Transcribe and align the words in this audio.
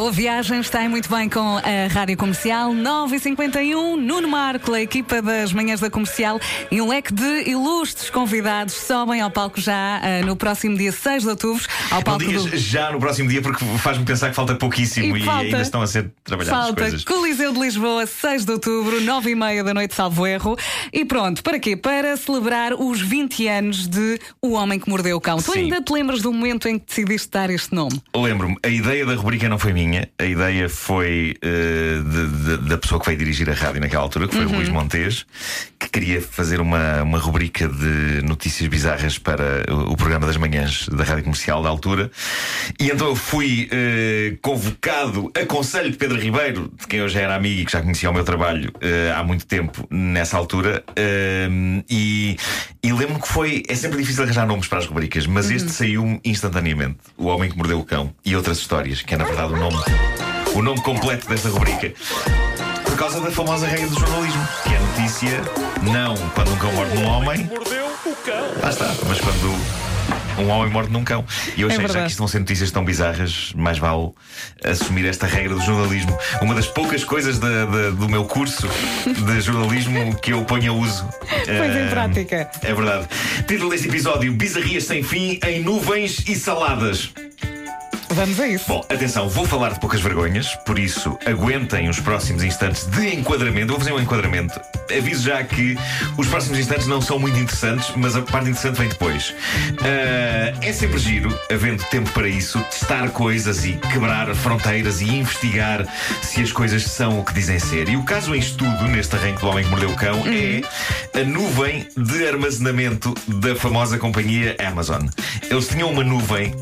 boa 0.00 0.10
viagem, 0.12 0.60
está 0.60 0.88
muito 0.88 1.10
bem 1.14 1.28
com 1.28 1.58
a 1.58 1.92
Rádio 1.92 2.16
Comercial 2.16 2.72
9h51, 2.72 3.96
Nuno 3.96 4.28
Marco, 4.28 4.72
a 4.72 4.80
equipa 4.80 5.20
das 5.20 5.52
manhãs 5.52 5.78
da 5.78 5.90
comercial 5.90 6.40
e 6.70 6.80
um 6.80 6.88
leque 6.88 7.12
de 7.12 7.50
ilustres 7.50 8.08
convidados 8.08 8.72
sobem 8.72 9.20
ao 9.20 9.30
palco 9.30 9.60
já 9.60 10.00
uh, 10.00 10.24
no 10.24 10.36
próximo 10.36 10.74
dia 10.74 10.90
6 10.90 11.24
de 11.24 11.28
outubro. 11.28 11.62
Ao 11.90 12.02
palco 12.02 12.22
Não 12.22 12.30
digas 12.30 12.44
do... 12.46 12.56
já 12.56 12.90
no 12.90 12.98
próximo 12.98 13.28
dia 13.28 13.42
porque 13.42 13.62
faz-me 13.76 14.06
pensar 14.06 14.30
que 14.30 14.34
falta 14.36 14.54
pouquíssimo 14.54 15.14
e, 15.18 15.22
falta- 15.22 15.42
ainda 15.44 15.60
estão 15.60 15.82
a 15.82 15.86
ser 15.86 16.10
trabalhadas 16.24 16.58
Falta 16.64 16.80
coisas. 16.80 17.04
Coliseu 17.04 17.52
de 17.52 17.60
Lisboa, 17.60 18.06
6 18.06 18.46
de 18.46 18.52
outubro, 18.52 19.02
9 19.02 19.30
e 19.30 19.34
meia 19.34 19.62
da 19.62 19.74
noite, 19.74 19.94
salvo 19.94 20.26
erro. 20.26 20.56
E 20.94 21.04
pronto, 21.04 21.42
para 21.42 21.58
quê? 21.58 21.76
Para 21.76 22.16
celebrar 22.16 22.72
os 22.72 23.02
20 23.02 23.46
anos 23.48 23.86
de 23.86 24.18
O 24.40 24.52
Homem 24.52 24.78
que 24.78 24.88
Mordeu 24.88 25.18
o 25.18 25.20
Cão. 25.20 25.36
Tu 25.42 25.52
Sim. 25.52 25.58
ainda 25.64 25.82
te 25.82 25.92
lembras 25.92 26.22
do 26.22 26.32
momento 26.32 26.66
em 26.68 26.78
que 26.78 26.86
decidiste 26.86 27.28
dar 27.30 27.50
este 27.50 27.74
nome? 27.74 28.00
Lembro-me, 28.16 28.56
a 28.62 28.68
ideia 28.68 29.04
da 29.04 29.14
rubrica 29.14 29.46
não 29.46 29.58
foi 29.58 29.74
minha, 29.74 29.89
a 30.18 30.24
ideia 30.24 30.68
foi 30.68 31.34
eh, 31.42 32.00
de- 32.04 32.56
de- 32.56 32.68
da 32.68 32.78
pessoa 32.78 33.00
que 33.00 33.06
veio 33.06 33.18
dirigir 33.18 33.48
a 33.50 33.54
rádio 33.54 33.80
naquela 33.80 34.02
altura, 34.02 34.28
que 34.28 34.34
foi 34.36 34.44
Uhum. 34.46 34.52
o 34.52 34.56
Luís 34.56 34.68
Montes, 34.68 35.26
que 35.78 35.88
queria 35.88 36.20
fazer 36.20 36.60
uma, 36.60 37.02
uma 37.02 37.18
rubrica 37.18 37.68
de 37.68 38.22
notícias 38.22 38.68
bizarras 38.68 39.18
para 39.18 39.64
o, 39.68 39.92
o 39.92 39.96
programa 39.96 40.26
das 40.26 40.36
manhãs 40.36 40.88
da 40.88 41.04
rádio 41.04 41.24
comercial 41.24 41.62
da 41.62 41.68
altura. 41.68 42.10
E 42.78 42.90
então 42.90 43.08
eu 43.08 43.16
fui 43.16 43.68
eh, 43.70 44.36
convocado 44.42 45.30
a 45.40 45.46
conselho 45.46 45.90
de 45.90 45.96
Pedro 45.96 46.18
Ribeiro, 46.18 46.70
de 46.78 46.86
quem 46.86 47.00
eu 47.00 47.08
já 47.08 47.20
era 47.20 47.34
amigo 47.34 47.60
e 47.60 47.64
que 47.64 47.72
já 47.72 47.80
conhecia 47.82 48.10
o 48.10 48.14
meu 48.14 48.24
trabalho 48.24 48.70
eh, 48.80 49.12
há 49.16 49.22
muito 49.22 49.46
tempo 49.46 49.86
nessa 49.90 50.36
altura. 50.36 50.82
e 51.88 52.36
e 52.82 52.92
lembro-me 52.92 53.20
que 53.20 53.28
foi. 53.28 53.62
É 53.68 53.74
sempre 53.74 53.98
difícil 53.98 54.22
arranjar 54.24 54.46
nomes 54.46 54.66
para 54.66 54.78
as 54.78 54.86
rubricas, 54.86 55.26
mas 55.26 55.50
este 55.50 55.70
saiu-me 55.70 56.18
instantaneamente. 56.24 56.96
O 57.16 57.26
Homem 57.26 57.50
que 57.50 57.56
Mordeu 57.56 57.78
o 57.78 57.84
Cão 57.84 58.12
e 58.24 58.34
outras 58.34 58.58
histórias, 58.58 59.02
que 59.02 59.14
é 59.14 59.18
na 59.18 59.24
verdade 59.24 59.52
o 59.52 59.56
nome, 59.56 59.76
o 60.54 60.62
nome 60.62 60.80
completo 60.82 61.28
desta 61.28 61.48
rubrica. 61.48 61.92
Por 62.84 62.96
causa 62.96 63.20
da 63.20 63.30
famosa 63.30 63.66
regra 63.66 63.86
do 63.88 63.98
jornalismo, 63.98 64.48
que 64.64 64.74
é 64.74 64.76
a 64.76 64.80
notícia 64.80 65.40
não 65.82 66.14
quando 66.34 66.52
um 66.52 66.56
cão 66.56 66.72
morde 66.72 66.94
num 66.96 67.04
homem. 67.06 67.44
Mordeu 67.44 67.86
o 67.86 68.16
cão. 68.16 68.62
Lá 68.62 68.68
está, 68.70 68.94
mas 69.08 69.18
quando 69.20 69.80
um 70.38 70.48
homem 70.50 70.70
morde 70.72 70.90
num 70.90 71.04
cão. 71.04 71.24
E 71.56 71.60
eu 71.62 71.68
É 71.68 71.72
achei 71.72 71.82
já 71.82 71.86
verdade. 71.88 72.04
que 72.06 72.10
isto 72.10 72.18
vão 72.18 72.28
ser 72.28 72.40
notícias 72.40 72.70
tão 72.70 72.84
bizarras, 72.84 73.52
mais 73.54 73.78
vale 73.78 74.10
assumir 74.64 75.06
esta 75.06 75.26
regra 75.26 75.54
do 75.54 75.60
jornalismo. 75.62 76.16
Uma 76.42 76.54
das 76.54 76.66
poucas 76.66 77.04
coisas 77.04 77.38
da- 77.38 77.64
da- 77.66 77.90
do 77.90 78.08
meu 78.08 78.24
curso 78.24 78.66
de 79.06 79.40
jornalismo 79.40 80.14
que 80.16 80.32
eu 80.32 80.44
ponho 80.44 80.72
a 80.72 80.76
uso. 80.76 81.08
Pois 81.20 81.48
em 81.76 81.86
Ah, 81.86 81.90
prática. 81.90 82.50
É 82.62 82.74
verdade. 82.74 83.06
Título 83.46 83.70
deste 83.70 83.88
episódio: 83.88 84.32
Bizarrias 84.32 84.84
sem 84.84 85.02
fim 85.02 85.38
em 85.46 85.62
nuvens 85.62 86.22
e 86.26 86.34
saladas. 86.34 87.10
Vamos 88.12 88.40
a 88.40 88.48
isso. 88.48 88.64
Bom, 88.66 88.84
atenção, 88.88 89.28
vou 89.28 89.46
falar 89.46 89.72
de 89.72 89.80
poucas 89.80 90.00
vergonhas, 90.00 90.56
por 90.66 90.78
isso 90.80 91.16
aguentem 91.24 91.88
os 91.88 92.00
próximos 92.00 92.42
instantes 92.42 92.84
de 92.86 93.14
enquadramento. 93.14 93.68
Vou 93.68 93.78
fazer 93.78 93.92
um 93.92 94.00
enquadramento. 94.00 94.60
Aviso 94.96 95.22
já 95.22 95.42
que 95.44 95.78
os 96.16 96.26
próximos 96.26 96.58
instantes 96.58 96.88
não 96.88 97.00
são 97.00 97.20
muito 97.20 97.38
interessantes, 97.38 97.92
mas 97.94 98.16
a 98.16 98.22
parte 98.22 98.50
interessante 98.50 98.78
vem 98.78 98.88
depois. 98.88 99.32
Ah, 99.80 100.52
é 100.60 100.72
sempre 100.72 100.98
giro, 100.98 101.38
havendo 101.52 101.84
tempo 101.84 102.10
para 102.10 102.28
isso, 102.28 102.58
testar 102.64 103.10
coisas 103.10 103.64
e 103.64 103.74
quebrar 103.92 104.34
fronteiras 104.34 105.00
e 105.00 105.08
investigar 105.08 105.86
se 106.20 106.42
as 106.42 106.50
coisas 106.50 106.82
são 106.82 107.20
o 107.20 107.24
que 107.24 107.32
dizem 107.32 107.60
ser. 107.60 107.88
E 107.88 107.96
o 107.96 108.02
caso 108.02 108.34
em 108.34 108.40
estudo, 108.40 108.88
neste 108.88 109.14
arranque 109.14 109.40
do 109.40 109.46
Homem 109.46 109.64
que 109.64 109.70
Mordeu 109.70 109.90
o 109.90 109.96
Cão, 109.96 110.24
é 110.26 110.62
a 111.14 111.24
nuvem 111.24 111.86
de 111.96 112.26
armazenamento 112.26 113.14
da 113.26 113.54
famosa 113.56 113.98
companhia 113.98 114.56
Amazon. 114.64 115.06
Eles 115.50 115.66
tinham 115.68 115.90
uma 115.90 116.04
nuvem 116.04 116.54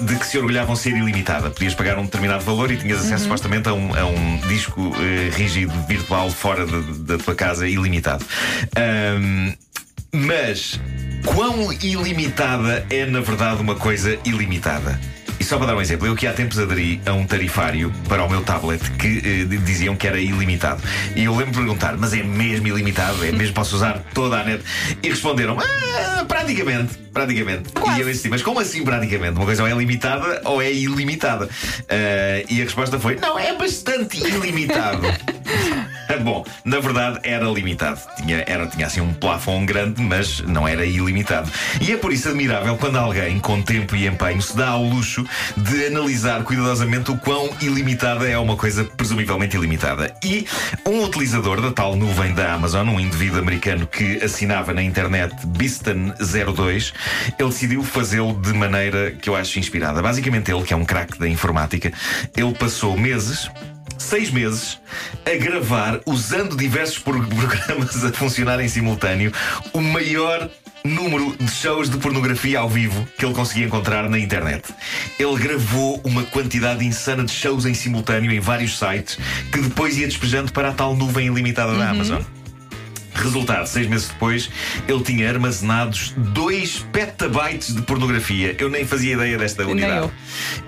de 0.00 0.16
que 0.16 0.26
se 0.26 0.36
orgulhavam 0.38 0.74
ser 0.74 0.90
ilimitada. 0.96 1.50
Podias 1.50 1.74
pagar 1.74 1.98
um 1.98 2.04
determinado 2.04 2.42
valor 2.44 2.70
e 2.70 2.76
tinhas 2.76 3.00
acesso 3.04 3.24
supostamente 3.24 3.68
a 3.68 3.72
um, 3.74 3.94
a 3.96 4.04
um 4.04 4.36
disco 4.48 4.92
eh, 4.96 5.30
rígido, 5.36 5.72
virtual, 5.86 6.30
fora 6.30 6.66
de- 6.66 6.98
da 7.00 7.18
tua 7.18 7.34
casa, 7.34 7.68
ilimitado. 7.68 8.24
Ahm, 8.76 9.52
mas 10.12 10.80
quão 11.24 11.72
ilimitada 11.72 12.84
é 12.90 13.06
na 13.06 13.20
verdade 13.20 13.60
uma 13.62 13.76
coisa 13.76 14.18
ilimitada? 14.24 15.00
Só 15.52 15.58
para 15.58 15.66
dar 15.66 15.76
um 15.76 15.82
exemplo, 15.82 16.06
eu 16.06 16.16
que 16.16 16.26
há 16.26 16.32
tempos 16.32 16.58
aderi 16.58 16.98
a 17.04 17.12
um 17.12 17.26
tarifário 17.26 17.92
para 18.08 18.24
o 18.24 18.30
meu 18.30 18.42
tablet 18.42 18.80
que 18.92 19.18
eh, 19.18 19.56
diziam 19.58 19.94
que 19.94 20.08
era 20.08 20.18
ilimitado. 20.18 20.82
E 21.14 21.24
eu 21.24 21.36
lembro 21.36 21.52
de 21.52 21.58
perguntar, 21.58 21.94
mas 21.98 22.14
é 22.14 22.22
mesmo 22.22 22.68
ilimitado? 22.68 23.22
É 23.22 23.30
mesmo 23.32 23.52
posso 23.52 23.76
usar 23.76 24.02
toda 24.14 24.40
a 24.40 24.44
net? 24.44 24.64
E 25.02 25.10
responderam, 25.10 25.58
ah, 25.60 26.24
praticamente, 26.24 26.94
praticamente. 27.12 27.64
E 27.98 28.00
eu 28.00 28.08
insisti, 28.08 28.30
mas 28.30 28.40
como 28.40 28.60
assim 28.60 28.82
praticamente? 28.82 29.34
Uma 29.34 29.44
coisa 29.44 29.62
ou 29.62 29.68
é 29.68 29.74
limitada 29.74 30.40
ou 30.46 30.62
é 30.62 30.72
ilimitada? 30.72 31.50
Ah, 31.86 32.46
e 32.48 32.62
a 32.62 32.64
resposta 32.64 32.98
foi, 32.98 33.16
não, 33.16 33.38
é 33.38 33.54
bastante 33.54 34.26
ilimitado. 34.26 35.02
Bom, 36.22 36.44
na 36.64 36.80
verdade 36.80 37.20
era 37.22 37.46
limitado. 37.46 38.00
Tinha, 38.16 38.44
era, 38.46 38.66
tinha 38.66 38.86
assim 38.86 39.00
um 39.00 39.12
plafond 39.12 39.66
grande, 39.66 40.00
mas 40.02 40.40
não 40.40 40.66
era 40.66 40.84
ilimitado. 40.84 41.50
E 41.80 41.92
é 41.92 41.96
por 41.96 42.12
isso 42.12 42.28
admirável 42.28 42.76
quando 42.76 42.96
alguém, 42.96 43.38
com 43.38 43.60
tempo 43.62 43.96
e 43.96 44.06
empenho, 44.06 44.40
se 44.40 44.56
dá 44.56 44.70
ao 44.70 44.84
luxo 44.84 45.26
de 45.56 45.86
analisar 45.86 46.42
cuidadosamente 46.44 47.10
o 47.10 47.16
quão 47.16 47.50
ilimitada 47.60 48.28
é 48.28 48.38
uma 48.38 48.56
coisa 48.56 48.84
presumivelmente 48.84 49.56
ilimitada. 49.56 50.14
E 50.24 50.46
um 50.86 51.04
utilizador 51.04 51.60
da 51.60 51.70
tal 51.70 51.96
nuvem 51.96 52.32
da 52.34 52.52
Amazon, 52.52 52.88
um 52.88 53.00
indivíduo 53.00 53.38
americano 53.38 53.86
que 53.86 54.22
assinava 54.22 54.72
na 54.72 54.82
internet 54.82 55.34
Bistan02, 55.46 56.92
ele 57.38 57.48
decidiu 57.48 57.82
fazê-lo 57.82 58.34
de 58.34 58.52
maneira 58.52 59.10
que 59.10 59.28
eu 59.28 59.36
acho 59.36 59.58
inspirada. 59.58 60.02
Basicamente, 60.02 60.50
ele, 60.50 60.62
que 60.62 60.72
é 60.72 60.76
um 60.76 60.84
craque 60.84 61.18
da 61.18 61.28
informática, 61.28 61.92
ele 62.36 62.52
passou 62.54 62.96
meses 62.96 63.50
seis 63.98 64.30
meses 64.30 64.78
a 65.24 65.36
gravar, 65.36 66.00
usando 66.06 66.56
diversos 66.56 66.98
pro- 66.98 67.22
programas 67.26 68.04
a 68.04 68.12
funcionar 68.12 68.60
em 68.60 68.68
simultâneo, 68.68 69.32
o 69.72 69.80
maior 69.80 70.48
número 70.84 71.36
de 71.38 71.50
shows 71.50 71.88
de 71.88 71.96
pornografia 71.98 72.58
ao 72.58 72.68
vivo 72.68 73.06
que 73.16 73.24
ele 73.24 73.34
conseguia 73.34 73.66
encontrar 73.66 74.08
na 74.08 74.18
internet. 74.18 74.64
Ele 75.18 75.36
gravou 75.36 76.00
uma 76.04 76.24
quantidade 76.24 76.84
insana 76.84 77.24
de 77.24 77.30
shows 77.32 77.66
em 77.66 77.74
simultâneo 77.74 78.32
em 78.32 78.40
vários 78.40 78.76
sites 78.78 79.16
que 79.52 79.60
depois 79.60 79.96
ia 79.96 80.08
despejando 80.08 80.52
para 80.52 80.70
a 80.70 80.72
tal 80.72 80.96
nuvem 80.96 81.28
ilimitada 81.28 81.76
da 81.76 81.90
Amazon. 81.90 82.20
Resultado, 83.22 83.66
seis 83.66 83.86
meses 83.86 84.08
depois, 84.08 84.50
ele 84.88 85.02
tinha 85.02 85.28
armazenados 85.28 86.12
2 86.16 86.86
petabytes 86.92 87.74
de 87.74 87.82
pornografia. 87.82 88.56
Eu 88.58 88.68
nem 88.68 88.84
fazia 88.84 89.14
ideia 89.14 89.38
desta 89.38 89.64
unidade. 89.66 89.94
eu. 90.06 90.12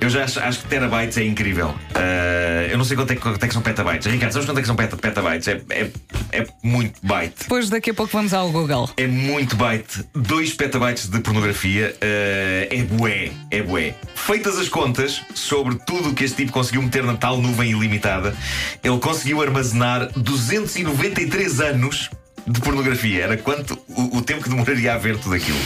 Eu 0.01 0.09
já 0.11 0.25
acho, 0.25 0.39
acho 0.41 0.61
que 0.61 0.69
terabytes 0.69 1.17
é 1.19 1.25
incrível. 1.25 1.75
Ah, 1.95 2.67
eu 2.71 2.79
não 2.79 2.85
sei 2.85 2.97
quanto 2.97 3.13
é, 3.13 3.17
quanto 3.17 3.43
é 3.43 3.47
que 3.49 3.53
são 3.55 3.63
petabytes. 3.63 4.07
Ricardo, 4.11 4.33
sabes 4.33 4.47
quanto 4.47 4.59
é 4.59 4.61
que 4.61 4.67
são 4.67 4.77
peta- 4.77 4.97
petabytes? 4.97 5.49
É, 5.49 5.61
é, 5.71 5.91
é 6.33 6.47
muito 6.63 6.95
byte. 7.03 7.35
Depois 7.41 7.69
daqui 7.69 7.91
a 7.91 7.95
pouco 7.95 8.13
vamos 8.13 8.33
ao 8.33 8.51
Google. 8.51 8.89
É 8.97 9.07
muito 9.07 9.57
byte. 9.57 10.05
2 10.15 10.55
petabytes 10.55 11.09
de 11.09 11.19
pornografia 11.21 11.95
ah, 12.01 12.67
é 12.71 12.83
bué. 12.83 13.31
É 13.51 13.63
bué. 13.63 13.95
Feitas 14.15 14.59
as 14.59 14.69
contas 14.69 15.23
sobre 15.35 15.77
tudo 15.87 16.11
o 16.11 16.15
que 16.15 16.25
este 16.25 16.37
tipo 16.37 16.53
conseguiu 16.53 16.83
meter 16.83 17.03
na 17.05 17.15
tal 17.17 17.41
nuvem 17.41 17.71
ilimitada, 17.71 18.35
ele 18.83 18.99
conseguiu 18.99 19.43
armazenar 19.43 20.09
293 20.17 21.61
anos 21.61 22.11
de 22.47 22.61
pornografia. 22.61 23.25
Era 23.25 23.37
quanto 23.37 23.79
o, 23.89 24.19
o 24.19 24.23
tempo 24.23 24.43
que 24.43 24.49
demoraria 24.49 24.95
a 24.95 24.99
ver 24.99 25.17
tudo 25.19 25.35
aquilo. 25.35 25.59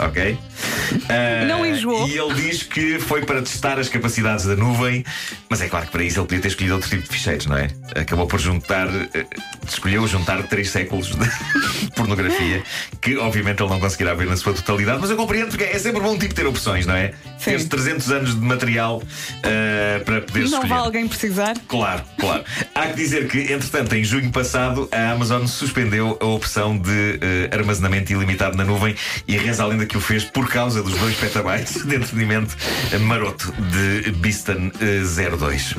Ok? 0.00 0.38
Ah, 1.08 1.44
Não 1.46 1.64
enjoou. 1.64 2.06
E 2.08 2.18
ele 2.18 2.34
diz 2.34 2.62
que 2.62 2.98
foi 2.98 3.24
para 3.24 3.40
testar 3.42 3.78
as 3.78 3.88
capacidades 3.88 4.44
da 4.44 4.54
nuvem, 4.56 5.04
mas 5.48 5.60
é 5.60 5.68
claro 5.68 5.86
que 5.86 5.92
para 5.92 6.02
isso 6.04 6.18
ele 6.20 6.26
podia 6.26 6.40
ter 6.42 6.48
escolhido 6.48 6.74
outro 6.74 6.88
tipo 6.90 7.02
de 7.02 7.08
ficheiros, 7.08 7.46
não 7.46 7.56
é? 7.56 7.68
Acabou 7.96 8.26
por 8.26 8.38
juntar, 8.38 8.88
eh, 9.14 9.26
escolheu 9.66 10.06
juntar 10.06 10.42
três 10.44 10.70
séculos 10.70 11.08
de 11.08 11.90
pornografia, 11.96 12.62
que 13.00 13.16
obviamente 13.16 13.62
ele 13.62 13.70
não 13.70 13.80
conseguirá 13.80 14.14
ver 14.14 14.26
na 14.26 14.36
sua 14.36 14.52
totalidade, 14.52 14.98
mas 15.00 15.10
eu 15.10 15.16
compreendo 15.16 15.48
porque 15.48 15.64
é 15.64 15.78
sempre 15.78 16.00
bom 16.00 16.16
tipo 16.18 16.34
ter 16.34 16.46
opções, 16.46 16.86
não 16.86 16.94
é? 16.94 17.12
Sim. 17.38 17.52
Ter 17.56 17.64
300 17.68 18.10
anos 18.10 18.34
de 18.34 18.40
material 18.40 19.02
eh, 19.42 20.02
para 20.04 20.20
poder 20.22 20.40
Não 20.40 20.46
escolher. 20.46 20.68
vai 20.68 20.78
alguém 20.78 21.08
precisar? 21.08 21.56
Claro, 21.68 22.02
claro. 22.18 22.44
Há 22.74 22.86
que 22.88 22.96
dizer 22.96 23.28
que, 23.28 23.52
entretanto, 23.52 23.94
em 23.94 24.02
junho 24.04 24.30
passado, 24.30 24.88
a 24.92 25.12
Amazon 25.12 25.46
suspendeu 25.46 26.18
a 26.20 26.24
opção 26.26 26.76
de 26.78 27.18
eh, 27.20 27.50
armazenamento 27.52 28.12
ilimitado 28.12 28.56
na 28.56 28.64
nuvem 28.64 28.94
e 29.26 29.36
reza 29.36 29.62
a 29.62 29.66
lenda 29.66 29.86
que 29.86 29.96
o 29.96 30.00
fez 30.00 30.24
por 30.24 30.48
causa 30.48 30.82
dos 30.82 30.96
2 30.98 31.16
petabytes 31.16 31.84
de 31.84 31.94
entretenimento 31.94 32.56
maroto 33.00 33.52
de 33.52 34.10
Bistan 34.12 34.70
eh, 34.80 35.02
02. 35.36 35.74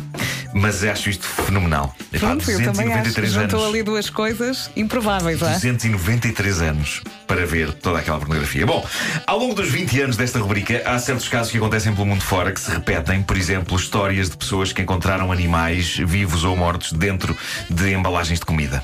Mas 0.54 0.84
acho 0.84 1.10
isto 1.10 1.26
fenomenal. 1.26 1.94
Epá, 2.12 2.28
Pronto, 2.28 2.50
eu 2.50 2.58
também 2.58 2.92
acho. 2.94 3.04
293 3.04 3.32
Juntou 3.32 3.60
anos. 3.60 3.70
ali 3.74 3.84
duas 3.84 4.10
coisas 4.10 4.72
improváveis, 4.76 5.42
é? 5.42 5.54
293 5.54 6.62
anos 6.62 7.02
para 7.28 7.46
ver 7.46 7.72
toda 7.74 8.00
aquela 8.00 8.18
pornografia. 8.18 8.66
Bom, 8.66 8.86
ao 9.28 9.38
longo 9.38 9.54
dos 9.54 9.70
20 9.70 10.02
anos 10.02 10.18
desta 10.18 10.40
rubrica, 10.40 10.82
há 10.86 10.98
certos 10.98 11.28
casos 11.28 11.52
que 11.52 11.58
acontecem 11.58 11.94
pelo 11.94 12.08
mundo 12.08 12.22
fora 12.24 12.52
que 12.52 12.60
se 12.60 12.72
repetem. 12.72 13.22
Por 13.22 13.38
exemplo, 13.38 13.78
histórias 13.78 14.30
de 14.30 14.38
pessoas 14.38 14.74
que 14.74 14.82
encontraram 14.82 15.32
animais 15.32 15.98
vivos 15.98 16.44
ou 16.44 16.56
mortos 16.58 16.92
dentro 16.94 17.38
de 17.70 17.92
embalagens 17.94 18.40
de 18.40 18.46
comida. 18.46 18.84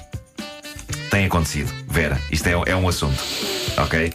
Tem 1.15 1.27
acontecido. 1.27 1.73
Vera, 1.87 2.19
isto 2.29 2.45
é, 2.47 2.51
é 2.65 2.75
um 2.75 2.89
assunto. 2.89 3.17
Ok? 3.77 4.11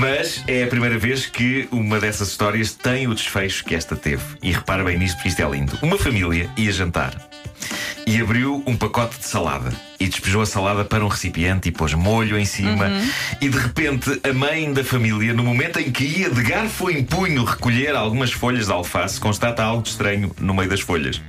Mas 0.00 0.42
é 0.48 0.64
a 0.64 0.66
primeira 0.66 0.98
vez 0.98 1.26
que 1.26 1.68
uma 1.70 2.00
dessas 2.00 2.28
histórias 2.28 2.72
tem 2.72 3.06
o 3.06 3.14
desfecho 3.14 3.62
que 3.62 3.74
esta 3.74 3.94
teve. 3.94 4.22
E 4.42 4.50
repara 4.50 4.82
bem 4.82 4.98
nisto, 4.98 5.16
porque 5.16 5.28
isto 5.28 5.42
é 5.42 5.50
lindo. 5.50 5.78
Uma 5.82 5.98
família 5.98 6.48
ia 6.56 6.72
jantar 6.72 7.14
e 8.06 8.20
abriu 8.20 8.62
um 8.66 8.76
pacote 8.76 9.18
de 9.18 9.26
salada 9.26 9.72
e 10.00 10.08
despejou 10.08 10.42
a 10.42 10.46
salada 10.46 10.84
para 10.84 11.04
um 11.04 11.08
recipiente 11.08 11.68
e 11.68 11.72
pôs 11.72 11.94
molho 11.94 12.38
em 12.38 12.44
cima. 12.44 12.86
Uhum. 12.86 13.10
E 13.40 13.48
de 13.48 13.58
repente, 13.58 14.20
a 14.28 14.32
mãe 14.32 14.72
da 14.72 14.82
família, 14.82 15.32
no 15.32 15.44
momento 15.44 15.78
em 15.78 15.92
que 15.92 16.04
ia 16.04 16.30
de 16.30 16.42
garfo 16.42 16.90
em 16.90 17.04
punho 17.04 17.44
recolher 17.44 17.94
algumas 17.94 18.32
folhas 18.32 18.66
de 18.66 18.72
alface, 18.72 19.20
constata 19.20 19.62
algo 19.62 19.86
estranho 19.86 20.34
no 20.40 20.54
meio 20.54 20.68
das 20.68 20.80
folhas. 20.80 21.20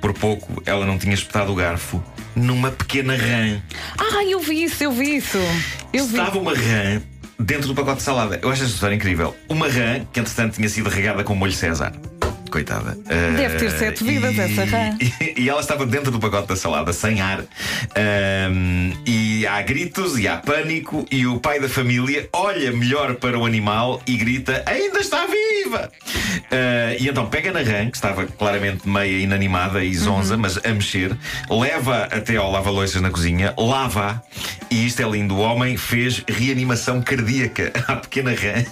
Por 0.00 0.12
pouco, 0.12 0.62
ela 0.66 0.84
não 0.84 0.98
tinha 0.98 1.14
espetado 1.14 1.52
o 1.52 1.54
garfo 1.54 2.02
numa 2.36 2.70
pequena 2.70 3.16
rã. 3.16 3.60
Ah, 3.96 4.24
eu 4.24 4.40
vi 4.40 4.64
isso, 4.64 4.82
eu 4.84 4.92
vi 4.92 5.16
isso. 5.16 5.38
Eu 5.92 6.04
Estava 6.04 6.32
vi. 6.32 6.38
uma 6.38 6.54
rã 6.54 7.00
dentro 7.38 7.68
do 7.68 7.74
pacote 7.74 7.98
de 7.98 8.02
salada. 8.02 8.38
Eu 8.42 8.50
acho 8.50 8.62
esta 8.62 8.74
história 8.74 8.94
incrível. 8.94 9.34
Uma 9.48 9.68
rã 9.68 10.04
que, 10.12 10.20
entretanto, 10.20 10.54
tinha 10.54 10.68
sido 10.68 10.88
regada 10.88 11.22
com 11.24 11.34
molho 11.34 11.52
César. 11.52 11.92
Coitada. 12.48 12.96
Deve 13.36 13.56
ter 13.56 13.66
eh, 13.66 13.70
sete 13.70 14.04
vidas 14.04 14.34
e, 14.34 14.40
essa 14.40 14.64
rã. 14.64 14.96
E, 15.00 15.34
e, 15.42 15.48
ela 15.48 15.60
estava 15.60 15.86
dentro 15.86 16.10
do 16.10 16.18
pacote 16.18 16.48
da 16.48 16.56
salada, 16.56 16.92
sem 16.92 17.20
ar. 17.20 17.44
e 19.06 19.46
há 19.46 19.62
gritos 19.62 20.18
e 20.18 20.26
há 20.26 20.36
pânico. 20.36 21.06
E 21.10 21.26
o 21.26 21.38
pai 21.38 21.60
da 21.60 21.68
família 21.68 22.28
olha 22.32 22.72
melhor 22.72 23.14
para 23.16 23.38
o 23.38 23.44
animal 23.44 24.02
e 24.06 24.16
grita: 24.16 24.62
Ainda 24.66 25.00
está 25.00 25.26
viva! 25.26 25.90
Uh, 26.38 26.96
e 26.98 27.08
então 27.08 27.26
pega 27.26 27.52
na 27.52 27.60
rã, 27.60 27.90
que 27.90 27.96
estava 27.96 28.26
claramente 28.26 28.88
meia 28.88 29.22
inanimada 29.22 29.84
e 29.84 29.94
zonza, 29.94 30.34
uhum. 30.34 30.40
mas 30.40 30.58
a 30.58 30.68
mexer, 30.70 31.16
leva 31.50 32.04
até 32.04 32.36
ao 32.36 32.50
lava-loiças 32.50 33.02
na 33.02 33.10
cozinha, 33.10 33.52
lava 33.56 34.22
e 34.70 34.86
isto 34.86 35.02
é 35.02 35.08
lindo: 35.08 35.34
o 35.34 35.40
homem 35.40 35.76
fez 35.76 36.22
reanimação 36.28 37.00
cardíaca 37.02 37.72
à 37.88 37.96
pequena 37.96 38.32
rã. 38.32 38.64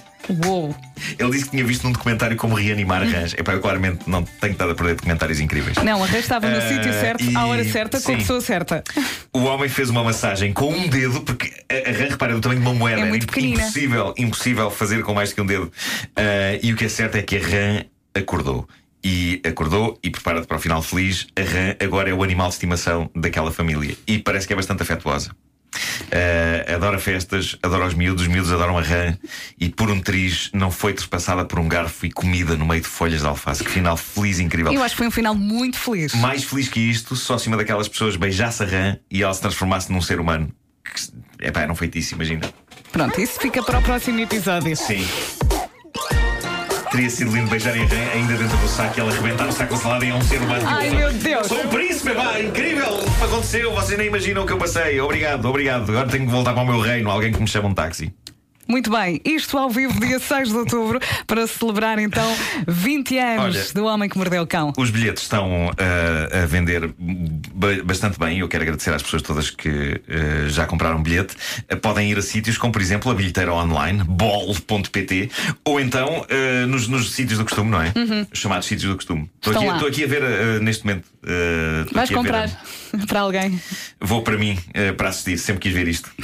Uou! 0.45 0.75
Ele 1.19 1.31
disse 1.31 1.45
que 1.45 1.51
tinha 1.53 1.65
visto 1.65 1.85
num 1.85 1.93
documentário 1.93 2.37
como 2.37 2.55
reanimar 2.55 3.03
arranjos. 3.03 3.35
Epá, 3.35 3.53
eu 3.53 3.61
claramente 3.61 4.09
não 4.09 4.23
tenho 4.23 4.53
estado 4.53 4.73
a 4.73 4.75
perder 4.75 4.97
documentários 4.97 5.41
incríveis. 5.41 5.77
Não, 5.79 6.03
arranjo 6.03 6.19
estava 6.19 6.49
no 6.49 6.59
uh, 6.59 6.69
sítio 6.69 6.93
certo, 6.93 7.25
e... 7.25 7.37
à 7.37 7.47
hora 7.47 7.65
certa, 7.65 7.99
sim. 7.99 8.07
com 8.07 8.13
a 8.13 8.17
pessoa 8.17 8.41
certa. 8.41 8.85
O 9.33 9.45
homem 9.45 9.69
fez 9.69 9.91
uma 9.91 10.03
massagem 10.03 10.53
com 10.53 10.73
um 10.73 10.89
dedo, 10.89 11.21
porque 11.23 11.53
a 11.71 11.91
rã, 11.91 12.09
repara, 12.11 12.33
é 12.33 12.35
do 12.35 12.41
tamanho 12.41 12.61
de 12.61 12.67
uma 12.67 12.75
moeda. 12.75 13.01
É 13.01 13.05
muito 13.05 13.27
pequenina. 13.27 13.63
Impossível, 13.63 14.15
impossível 14.17 14.71
fazer 14.71 15.03
com 15.03 15.15
mais 15.15 15.33
que 15.33 15.41
um 15.41 15.47
dedo. 15.47 15.65
Uh, 15.65 16.59
e 16.63 16.73
o 16.73 16.77
que 16.77 16.85
é 16.85 16.89
certo 16.89 17.17
é 17.17 17.23
que 17.23 17.37
a 17.37 17.41
rã 17.41 17.85
acordou 18.15 18.69
e 19.05 19.41
acordou 19.45 19.99
e 20.03 20.11
prepara-te 20.11 20.49
para 20.49 20.57
o 20.57 20.61
final 20.61 20.83
feliz. 20.83 21.27
A 21.37 21.43
rã 21.43 21.77
agora 21.81 22.11
é 22.11 22.15
o 22.15 22.23
animal 22.25 22.49
de 22.49 22.55
estimação 22.55 23.09
daquela 23.15 23.53
família 23.53 23.97
e 24.07 24.19
parece 24.19 24.47
que 24.47 24.53
é 24.53 24.57
bastante 24.57 24.83
afetuosa. 24.83 25.31
Uh, 26.07 26.75
adora 26.75 26.99
festas, 26.99 27.57
adora 27.63 27.87
os 27.87 27.95
miúdos, 27.95 28.23
os 28.23 28.29
miúdos 28.29 28.53
adoram 28.53 28.79
a 28.79 28.83
rã 28.83 29.17
e 29.59 29.69
por 29.69 29.91
um 29.91 30.01
triz 30.01 30.51
não 30.53 30.71
foi 30.71 30.93
trespassada 30.93 31.45
por 31.45 31.59
um 31.59 31.69
garfo 31.69 32.07
e 32.07 32.11
comida 32.11 32.57
no 32.57 32.65
meio 32.65 32.81
de 32.81 32.89
folhas 32.89 33.21
de 33.21 33.27
alface. 33.27 33.65
Que 33.65 33.71
final 33.71 33.97
feliz, 33.97 34.39
incrível. 34.39 34.73
Eu 34.73 34.83
acho 34.83 34.95
que 34.95 34.99
foi 34.99 35.09
um 35.09 35.11
final 35.11 35.35
muito 35.35 35.79
feliz. 35.79 36.15
Mais 36.15 36.45
feliz 36.45 36.69
que 36.69 36.81
isto, 36.81 37.17
só 37.17 37.35
acima 37.35 37.57
daquelas 37.57 37.89
pessoas 37.89 38.17
beijasse 38.17 38.63
a 38.63 38.67
rã 38.67 38.97
e 39.11 39.23
ela 39.23 39.35
se 39.35 39.41
transformasse 39.41 39.93
num 39.93 40.01
ser 40.01 40.21
humano. 40.21 40.51
É 41.39 41.51
pá, 41.51 41.63
era 41.63 41.73
um 41.73 41.77
feitiço, 41.77 42.15
imagina. 42.15 42.49
Pronto, 42.93 43.21
isso 43.21 43.39
fica 43.41 43.63
para 43.63 43.79
o 43.79 43.83
próximo 43.83 44.21
episódio. 44.21 44.75
Sim. 44.77 45.05
Teria 46.97 47.11
sido 47.11 47.31
lindo 47.31 47.51
beijarem 47.51 47.83
a 47.83 48.13
ainda 48.15 48.37
dentro 48.39 48.57
do 48.57 48.67
saco 48.67 48.95
e 48.97 49.01
ela 49.03 49.13
arrebentar 49.13 49.47
o 49.47 49.53
saco 49.53 49.75
de 49.75 49.83
salada 49.83 50.03
e 50.07 50.09
é 50.09 50.15
um 50.15 50.23
ser 50.23 50.41
humano. 50.41 50.63
Ai 50.67 50.89
meu 50.89 51.13
Deus! 51.13 51.47
Sou 51.47 51.63
um 51.63 51.69
príncipe, 51.69 52.15
pá, 52.15 52.41
incrível! 52.41 52.95
O 52.95 53.19
que 53.19 53.23
aconteceu? 53.23 53.71
Vocês 53.75 53.99
nem 53.99 54.07
imaginam 54.07 54.45
o 54.45 54.47
que 54.47 54.55
eu 54.55 54.57
passei. 54.57 54.99
Obrigado, 54.99 55.45
obrigado. 55.45 55.91
Agora 55.91 56.09
tenho 56.09 56.25
que 56.25 56.33
voltar 56.33 56.55
para 56.55 56.63
o 56.63 56.67
meu 56.67 56.81
reino. 56.81 57.11
Alguém 57.11 57.35
que 57.35 57.39
me 57.39 57.47
chame 57.47 57.69
um 57.69 57.75
táxi. 57.75 58.15
Muito 58.69 58.91
bem, 58.91 59.21
isto 59.25 59.57
ao 59.57 59.71
vivo, 59.71 59.99
dia 60.01 60.19
6 60.21 60.49
de 60.49 60.57
outubro, 60.57 61.01
para 61.27 61.47
celebrar 61.47 61.99
então 61.99 62.37
20 62.67 63.19
anos 63.19 63.57
Olha, 63.57 63.75
do 63.75 63.85
Homem 63.85 64.09
que 64.09 64.19
Mordeu 64.19 64.43
o 64.43 64.47
Cão. 64.47 64.73
Os 64.77 64.91
bilhetes 64.91 65.23
estão 65.23 65.69
uh, 65.69 66.43
a 66.43 66.47
vender 66.47 66.93
bastante 67.85 68.19
bem. 68.19 68.41
Eu 68.41 68.49
quero 68.49 68.65
agradecer 68.65 68.93
às 68.93 69.03
pessoas 69.03 69.23
todas 69.23 69.51
que 69.51 69.69
uh, 69.69 70.49
já 70.49 70.67
compraram 70.67 71.03
bilhete. 71.03 71.37
Uh, 71.73 71.77
podem 71.77 72.11
ir 72.11 72.19
a 72.19 72.23
sítios 72.23 72.59
como, 72.59 72.73
por 72.73 72.83
exemplo, 72.83 73.11
a 73.11 73.15
bilheteira 73.15 73.53
online, 73.53 74.03
bol.pt, 74.03 75.31
ou 75.65 75.81
então 75.81 76.27
nos, 76.69 76.89
nos, 76.89 77.13
sítios 77.13 77.39
do 77.39 77.45
costume, 77.45 77.71
não 77.71 77.81
é? 77.81 77.93
Uhum. 77.95 78.27
Os 78.33 78.39
chamados 78.39 78.67
sítios 78.67 78.91
do 78.91 78.97
costume. 78.97 79.31
Estou 79.37 79.71
aqui, 79.71 79.87
aqui, 79.87 80.05
a 80.05 80.07
ver 80.07 80.61
neste 80.61 80.85
momento. 80.85 81.05
Vais 81.93 82.11
comprar 82.11 82.49
a... 82.49 83.07
para 83.07 83.21
alguém? 83.21 83.61
Vou 84.01 84.23
para 84.23 84.37
mim, 84.37 84.59
para 84.97 85.09
assistir, 85.09 85.39
sempre 85.39 85.63
quis 85.63 85.73
ver 85.73 85.89
isto. 85.89 86.11